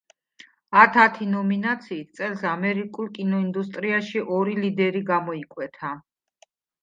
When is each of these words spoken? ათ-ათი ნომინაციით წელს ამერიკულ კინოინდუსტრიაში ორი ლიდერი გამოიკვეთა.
ათ-ათი 0.83 1.25
ნომინაციით 1.33 2.15
წელს 2.19 2.41
ამერიკულ 2.51 3.11
კინოინდუსტრიაში 3.19 4.23
ორი 4.37 4.57
ლიდერი 4.63 5.03
გამოიკვეთა. 5.11 5.93